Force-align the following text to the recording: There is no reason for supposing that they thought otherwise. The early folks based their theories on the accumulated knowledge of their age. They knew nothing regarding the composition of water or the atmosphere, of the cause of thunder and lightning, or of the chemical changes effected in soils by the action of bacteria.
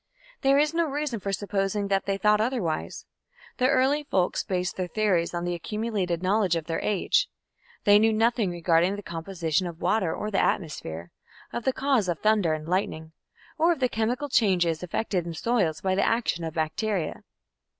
There 0.41 0.57
is 0.57 0.73
no 0.73 0.85
reason 0.85 1.19
for 1.19 1.31
supposing 1.31 1.87
that 1.89 2.07
they 2.07 2.17
thought 2.17 2.41
otherwise. 2.41 3.05
The 3.57 3.69
early 3.69 4.03
folks 4.03 4.43
based 4.43 4.75
their 4.75 4.87
theories 4.87 5.31
on 5.31 5.43
the 5.43 5.53
accumulated 5.53 6.23
knowledge 6.23 6.55
of 6.55 6.65
their 6.65 6.79
age. 6.79 7.29
They 7.83 7.99
knew 7.99 8.11
nothing 8.11 8.49
regarding 8.49 8.95
the 8.95 9.03
composition 9.03 9.67
of 9.67 9.79
water 9.79 10.11
or 10.11 10.31
the 10.31 10.41
atmosphere, 10.43 11.11
of 11.53 11.65
the 11.65 11.71
cause 11.71 12.09
of 12.09 12.17
thunder 12.17 12.53
and 12.55 12.67
lightning, 12.67 13.11
or 13.59 13.71
of 13.73 13.79
the 13.79 13.89
chemical 13.89 14.27
changes 14.27 14.81
effected 14.81 15.27
in 15.27 15.35
soils 15.35 15.81
by 15.81 15.93
the 15.93 16.01
action 16.03 16.43
of 16.43 16.55
bacteria. 16.55 17.21